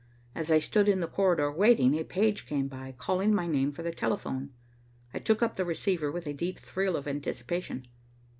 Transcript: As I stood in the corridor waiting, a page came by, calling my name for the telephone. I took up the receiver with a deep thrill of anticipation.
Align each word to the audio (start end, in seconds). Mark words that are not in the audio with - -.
As 0.33 0.49
I 0.51 0.57
stood 0.57 0.89
in 0.89 0.99
the 0.99 1.05
corridor 1.05 1.51
waiting, 1.51 1.93
a 1.93 2.03
page 2.03 2.47
came 2.47 2.67
by, 2.67 2.95
calling 2.97 3.35
my 3.35 3.45
name 3.45 3.71
for 3.71 3.83
the 3.83 3.91
telephone. 3.93 4.51
I 5.13 5.19
took 5.19 5.43
up 5.43 5.57
the 5.57 5.63
receiver 5.63 6.11
with 6.11 6.25
a 6.25 6.33
deep 6.33 6.57
thrill 6.57 6.95
of 6.97 7.07
anticipation. 7.07 7.85